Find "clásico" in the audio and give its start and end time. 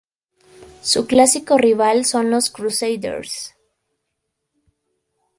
1.05-1.59